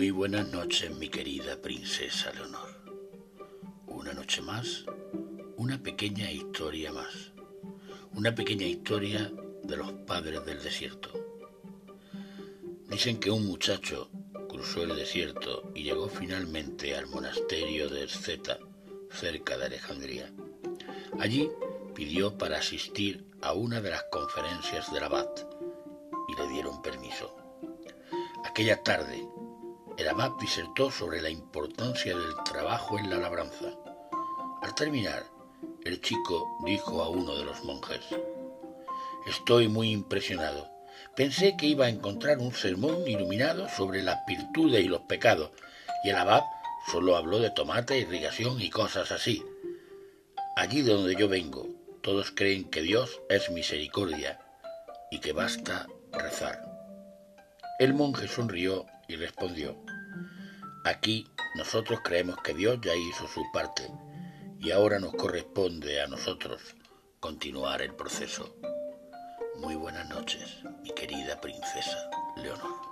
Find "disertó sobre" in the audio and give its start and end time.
30.40-31.20